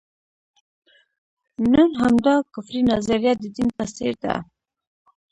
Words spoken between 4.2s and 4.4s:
ده.